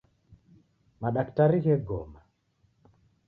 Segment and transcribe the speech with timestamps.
[1.05, 2.21] Madaktari ghegoma.